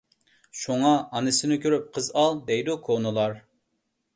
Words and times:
شۇڭا، 0.61 0.93
«ئانىسىنى 1.19 1.57
كۆرۈپ 1.65 1.85
قىز 1.99 2.09
ئال» 2.23 2.41
دەيدۇ 2.49 2.79
كونىلار. 2.89 3.37